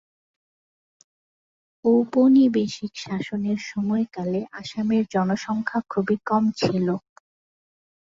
[1.85, 6.87] ঔপনিবেশিক শাসনের সময়কালে আসামের জনসংখ্যা খুবই কম ছিল।